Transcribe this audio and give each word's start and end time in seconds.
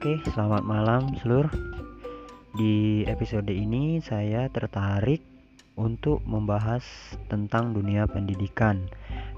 Oke, 0.00 0.16
selamat 0.32 0.64
malam 0.64 1.12
seluruh. 1.20 1.52
Di 2.56 3.04
episode 3.04 3.52
ini 3.52 4.00
saya 4.00 4.48
tertarik 4.48 5.20
untuk 5.76 6.24
membahas 6.24 6.80
tentang 7.28 7.76
dunia 7.76 8.08
pendidikan 8.08 8.88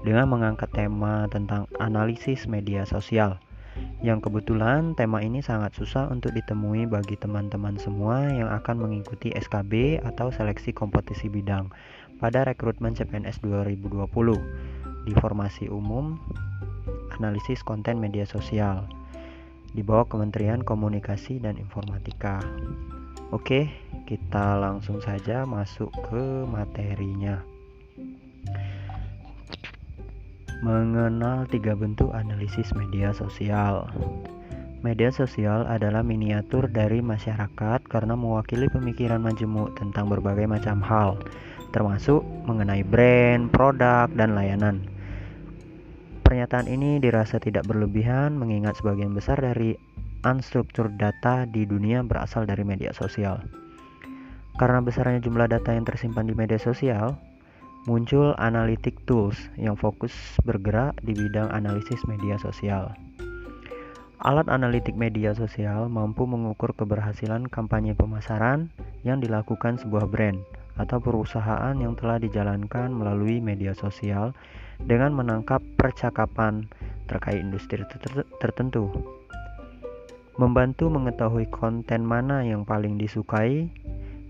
dengan 0.07 0.31
mengangkat 0.31 0.71
tema 0.71 1.27
tentang 1.27 1.67
analisis 1.83 2.47
media 2.47 2.87
sosial. 2.87 3.43
Yang 4.07 4.31
kebetulan 4.31 4.95
tema 4.95 5.19
ini 5.19 5.43
sangat 5.43 5.75
susah 5.75 6.07
untuk 6.07 6.31
ditemui 6.31 6.87
bagi 6.87 7.19
teman-teman 7.19 7.75
semua 7.75 8.23
yang 8.31 8.47
akan 8.47 8.87
mengikuti 8.87 9.35
SKB 9.35 9.99
atau 9.99 10.31
seleksi 10.31 10.71
kompetisi 10.71 11.27
bidang 11.27 11.75
pada 12.23 12.47
rekrutmen 12.47 12.95
CPNS 12.95 13.43
2020 13.43 13.99
di 15.03 15.11
formasi 15.19 15.67
umum 15.67 16.15
analisis 17.19 17.59
konten 17.67 17.99
media 17.99 18.23
sosial 18.23 19.02
di 19.73 19.81
bawah 19.81 20.05
Kementerian 20.05 20.61
Komunikasi 20.61 21.41
dan 21.41 21.57
Informatika. 21.57 22.37
Oke, 23.33 23.73
kita 24.05 24.61
langsung 24.61 25.01
saja 25.01 25.41
masuk 25.49 25.89
ke 26.05 26.45
materinya. 26.45 27.41
Mengenal 30.61 31.49
tiga 31.49 31.73
bentuk 31.73 32.13
analisis 32.13 32.71
media 32.77 33.11
sosial. 33.11 33.89
Media 34.85 35.09
sosial 35.09 35.65
adalah 35.65 36.05
miniatur 36.05 36.69
dari 36.69 37.01
masyarakat 37.01 37.83
karena 37.89 38.13
mewakili 38.13 38.69
pemikiran 38.69 39.19
majemuk 39.19 39.73
tentang 39.79 40.11
berbagai 40.11 40.45
macam 40.45 40.83
hal, 40.85 41.17
termasuk 41.73 42.21
mengenai 42.45 42.85
brand, 42.85 43.49
produk, 43.49 44.11
dan 44.13 44.37
layanan. 44.37 44.92
Pernyataan 46.33 46.65
ini 46.65 46.97
dirasa 46.97 47.37
tidak 47.37 47.69
berlebihan 47.69 48.33
mengingat 48.33 48.81
sebagian 48.81 49.13
besar 49.13 49.37
dari 49.37 49.77
unstructured 50.25 50.97
data 50.97 51.45
di 51.45 51.61
dunia 51.61 52.01
berasal 52.01 52.49
dari 52.49 52.65
media 52.65 52.89
sosial. 52.89 53.37
Karena 54.57 54.81
besarnya 54.81 55.21
jumlah 55.21 55.45
data 55.45 55.77
yang 55.77 55.85
tersimpan 55.85 56.25
di 56.25 56.33
media 56.33 56.57
sosial, 56.57 57.21
muncul 57.85 58.33
analytic 58.41 58.97
tools 59.05 59.37
yang 59.61 59.77
fokus 59.77 60.09
bergerak 60.41 60.97
di 61.05 61.13
bidang 61.13 61.53
analisis 61.53 62.01
media 62.09 62.41
sosial. 62.41 62.97
Alat 64.25 64.49
analitik 64.49 64.97
media 64.97 65.37
sosial 65.37 65.85
mampu 65.85 66.25
mengukur 66.25 66.73
keberhasilan 66.73 67.45
kampanye 67.45 67.93
pemasaran 67.93 68.73
yang 69.05 69.21
dilakukan 69.21 69.77
sebuah 69.77 70.09
brand 70.09 70.41
atau 70.73 70.97
perusahaan 70.97 71.75
yang 71.77 71.93
telah 71.93 72.17
dijalankan 72.17 72.89
melalui 72.89 73.37
media 73.37 73.77
sosial 73.77 74.33
dengan 74.81 75.13
menangkap 75.13 75.61
percakapan 75.77 76.65
terkait 77.05 77.39
industri 77.39 77.85
tertentu. 78.41 78.89
Membantu 80.41 80.89
mengetahui 80.89 81.45
konten 81.53 82.01
mana 82.01 82.41
yang 82.41 82.65
paling 82.65 82.97
disukai 82.97 83.69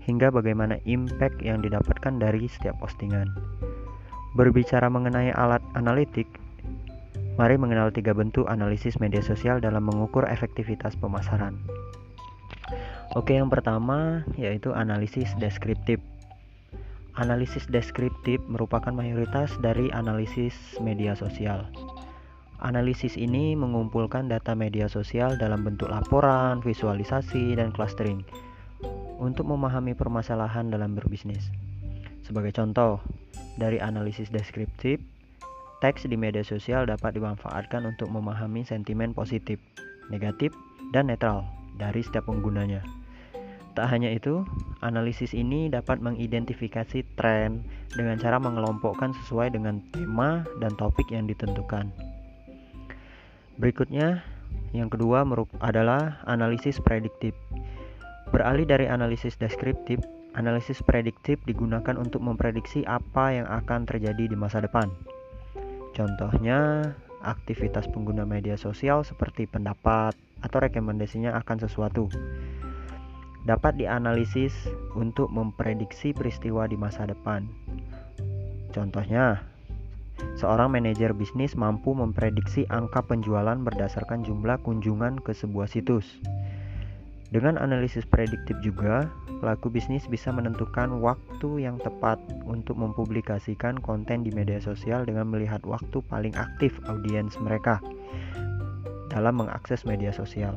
hingga 0.04 0.28
bagaimana 0.28 0.76
impact 0.84 1.40
yang 1.40 1.64
didapatkan 1.64 2.20
dari 2.20 2.44
setiap 2.44 2.76
postingan. 2.76 3.32
Berbicara 4.36 4.92
mengenai 4.92 5.32
alat 5.32 5.64
analitik, 5.72 6.28
mari 7.40 7.56
mengenal 7.56 7.88
tiga 7.88 8.12
bentuk 8.12 8.44
analisis 8.52 9.00
media 9.00 9.24
sosial 9.24 9.64
dalam 9.64 9.88
mengukur 9.88 10.28
efektivitas 10.28 10.92
pemasaran. 11.00 11.56
Oke, 13.16 13.38
yang 13.38 13.48
pertama 13.48 14.28
yaitu 14.36 14.76
analisis 14.76 15.32
deskriptif. 15.40 16.02
Analisis 17.14 17.70
deskriptif 17.70 18.42
merupakan 18.50 18.90
mayoritas 18.90 19.54
dari 19.62 19.86
analisis 19.94 20.54
media 20.82 21.14
sosial. 21.14 21.62
Analisis 22.58 23.14
ini 23.14 23.54
mengumpulkan 23.54 24.26
data 24.26 24.58
media 24.58 24.90
sosial 24.90 25.38
dalam 25.38 25.62
bentuk 25.62 25.94
laporan, 25.94 26.58
visualisasi, 26.58 27.54
dan 27.54 27.70
clustering 27.70 28.26
untuk 29.22 29.46
memahami 29.46 29.94
permasalahan 29.94 30.74
dalam 30.74 30.98
berbisnis. 30.98 31.54
Sebagai 32.26 32.50
contoh, 32.50 32.98
dari 33.62 33.78
analisis 33.78 34.26
deskriptif, 34.34 34.98
teks 35.78 36.10
di 36.10 36.18
media 36.18 36.42
sosial 36.42 36.82
dapat 36.90 37.14
dimanfaatkan 37.14 37.86
untuk 37.86 38.10
memahami 38.10 38.66
sentimen 38.66 39.14
positif, 39.14 39.62
negatif, 40.10 40.50
dan 40.90 41.14
netral 41.14 41.46
dari 41.78 42.02
setiap 42.02 42.26
penggunanya. 42.26 43.03
Tak 43.74 43.90
hanya 43.90 44.14
itu, 44.14 44.46
analisis 44.86 45.34
ini 45.34 45.66
dapat 45.66 45.98
mengidentifikasi 45.98 47.02
tren 47.18 47.66
dengan 47.90 48.14
cara 48.22 48.38
mengelompokkan 48.38 49.10
sesuai 49.22 49.50
dengan 49.50 49.82
tema 49.90 50.46
dan 50.62 50.78
topik 50.78 51.10
yang 51.10 51.26
ditentukan. 51.26 51.90
Berikutnya, 53.58 54.22
yang 54.70 54.86
kedua 54.86 55.26
adalah 55.58 56.22
analisis 56.30 56.78
prediktif. 56.78 57.34
Beralih 58.30 58.62
dari 58.62 58.86
analisis 58.86 59.34
deskriptif, 59.34 59.98
analisis 60.38 60.78
prediktif 60.78 61.42
digunakan 61.42 61.98
untuk 61.98 62.22
memprediksi 62.22 62.86
apa 62.86 63.34
yang 63.34 63.46
akan 63.50 63.90
terjadi 63.90 64.30
di 64.30 64.38
masa 64.38 64.62
depan. 64.62 64.86
Contohnya, 65.98 66.94
aktivitas 67.26 67.90
pengguna 67.90 68.22
media 68.22 68.54
sosial 68.54 69.02
seperti 69.02 69.50
pendapat 69.50 70.14
atau 70.46 70.58
rekomendasinya 70.62 71.34
akan 71.42 71.56
sesuatu 71.58 72.06
dapat 73.44 73.76
dianalisis 73.76 74.52
untuk 74.96 75.28
memprediksi 75.28 76.16
peristiwa 76.16 76.64
di 76.64 76.80
masa 76.80 77.04
depan. 77.04 77.44
Contohnya, 78.72 79.44
seorang 80.40 80.72
manajer 80.72 81.12
bisnis 81.12 81.54
mampu 81.54 81.92
memprediksi 81.92 82.64
angka 82.72 83.04
penjualan 83.04 83.56
berdasarkan 83.60 84.24
jumlah 84.24 84.58
kunjungan 84.64 85.20
ke 85.20 85.36
sebuah 85.36 85.68
situs. 85.68 86.08
Dengan 87.30 87.58
analisis 87.58 88.06
prediktif 88.06 88.54
juga, 88.62 89.10
pelaku 89.42 89.66
bisnis 89.66 90.06
bisa 90.06 90.30
menentukan 90.30 91.02
waktu 91.02 91.66
yang 91.66 91.82
tepat 91.82 92.16
untuk 92.46 92.78
mempublikasikan 92.78 93.76
konten 93.82 94.22
di 94.22 94.30
media 94.30 94.62
sosial 94.62 95.02
dengan 95.02 95.28
melihat 95.28 95.60
waktu 95.66 95.98
paling 96.06 96.32
aktif 96.38 96.78
audiens 96.86 97.34
mereka 97.42 97.82
dalam 99.10 99.34
mengakses 99.38 99.82
media 99.82 100.14
sosial. 100.14 100.54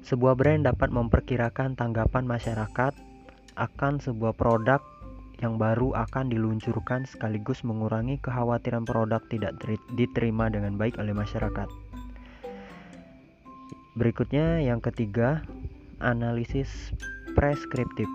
Sebuah 0.00 0.34
brand 0.34 0.64
dapat 0.64 0.88
memperkirakan 0.88 1.76
tanggapan 1.76 2.24
masyarakat 2.24 2.92
akan 3.60 4.00
sebuah 4.00 4.32
produk 4.32 4.80
yang 5.40 5.56
baru 5.56 5.96
akan 5.96 6.28
diluncurkan 6.28 7.08
sekaligus 7.08 7.64
mengurangi 7.64 8.20
kekhawatiran 8.20 8.84
produk 8.84 9.20
tidak 9.32 9.56
diterima 9.96 10.52
dengan 10.52 10.76
baik 10.76 11.00
oleh 11.00 11.16
masyarakat. 11.16 11.68
Berikutnya 13.96 14.60
yang 14.64 14.80
ketiga, 14.80 15.44
analisis 16.00 16.92
preskriptif. 17.36 18.08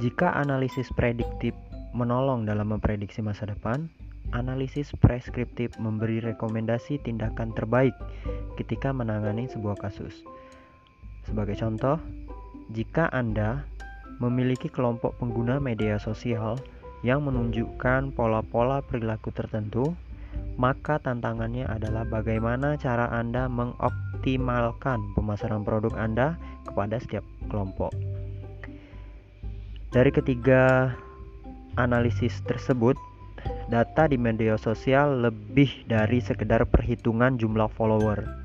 Jika 0.00 0.32
analisis 0.36 0.88
prediktif 0.92 1.56
menolong 1.96 2.44
dalam 2.44 2.72
memprediksi 2.72 3.20
masa 3.22 3.48
depan, 3.48 3.88
analisis 4.34 4.90
preskriptif 4.98 5.76
memberi 5.76 6.18
rekomendasi 6.18 6.98
tindakan 7.04 7.52
terbaik 7.54 7.94
ketika 8.54 8.90
menangani 8.94 9.50
sebuah 9.50 9.78
kasus. 9.78 10.24
Sebagai 11.24 11.56
contoh, 11.56 11.98
jika 12.72 13.08
Anda 13.12 13.64
memiliki 14.22 14.70
kelompok 14.70 15.18
pengguna 15.18 15.58
media 15.58 15.98
sosial 15.98 16.60
yang 17.04 17.24
menunjukkan 17.28 18.16
pola-pola 18.16 18.80
perilaku 18.80 19.28
tertentu, 19.34 19.92
maka 20.56 21.02
tantangannya 21.02 21.66
adalah 21.66 22.06
bagaimana 22.06 22.78
cara 22.78 23.10
Anda 23.10 23.50
mengoptimalkan 23.50 25.14
pemasaran 25.18 25.66
produk 25.66 25.94
Anda 25.98 26.38
kepada 26.64 26.98
setiap 27.02 27.26
kelompok. 27.50 27.92
Dari 29.94 30.10
ketiga 30.10 30.90
analisis 31.78 32.42
tersebut, 32.46 32.98
data 33.70 34.10
di 34.10 34.18
media 34.18 34.58
sosial 34.58 35.22
lebih 35.22 35.86
dari 35.86 36.18
sekedar 36.18 36.66
perhitungan 36.66 37.38
jumlah 37.38 37.70
follower 37.74 38.43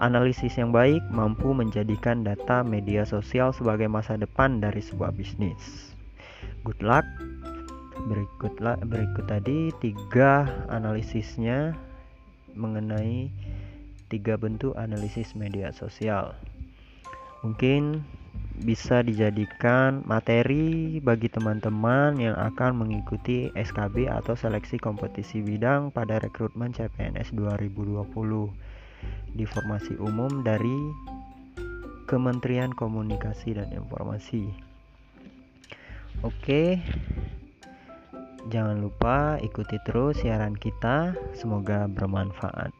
Analisis 0.00 0.56
yang 0.56 0.72
baik 0.72 1.04
mampu 1.12 1.52
menjadikan 1.52 2.24
data 2.24 2.64
media 2.64 3.04
sosial 3.04 3.52
sebagai 3.52 3.84
masa 3.84 4.16
depan 4.16 4.56
dari 4.56 4.80
sebuah 4.80 5.12
bisnis. 5.12 5.92
Good 6.64 6.80
luck. 6.80 7.04
Berikutlah 8.08 8.80
berikut 8.80 9.28
tadi 9.28 9.68
tiga 9.76 10.48
analisisnya 10.72 11.76
mengenai 12.56 13.28
tiga 14.08 14.40
bentuk 14.40 14.72
analisis 14.80 15.36
media 15.36 15.68
sosial. 15.76 16.32
Mungkin 17.44 18.00
bisa 18.64 19.04
dijadikan 19.04 20.00
materi 20.08 20.96
bagi 21.04 21.28
teman-teman 21.28 22.16
yang 22.16 22.40
akan 22.40 22.84
mengikuti 22.88 23.52
SKB 23.52 24.08
atau 24.08 24.32
seleksi 24.32 24.80
kompetisi 24.80 25.44
bidang 25.44 25.92
pada 25.92 26.16
rekrutmen 26.20 26.72
CPNS 26.72 27.36
2020 27.36 28.69
di 29.34 29.46
formasi 29.46 29.94
umum 30.00 30.42
dari 30.42 30.74
Kementerian 32.10 32.74
Komunikasi 32.74 33.54
dan 33.54 33.70
Informasi. 33.70 34.50
Oke. 36.26 36.82
Jangan 38.50 38.80
lupa 38.82 39.36
ikuti 39.44 39.78
terus 39.84 40.24
siaran 40.24 40.56
kita, 40.56 41.14
semoga 41.36 41.86
bermanfaat. 41.86 42.79